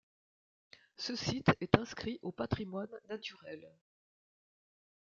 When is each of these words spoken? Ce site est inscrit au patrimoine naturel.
Ce 0.97 1.15
site 1.15 1.51
est 1.61 1.75
inscrit 1.77 2.17
au 2.23 2.31
patrimoine 2.31 2.89
naturel. 3.07 3.69